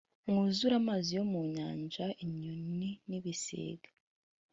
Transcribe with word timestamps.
mwuzure 0.27 0.75
amazi 0.81 1.09
yo 1.17 1.23
mu 1.31 1.41
nyanja 1.53 2.05
inyoni 2.23 2.89
n 3.09 3.11
ibisiga 3.17 3.89